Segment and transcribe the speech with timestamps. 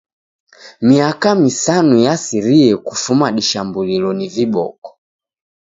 [0.87, 4.89] Miaka misanu yasirie kufuma dishambulilo ni viboko.